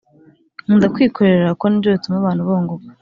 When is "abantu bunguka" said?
2.19-2.87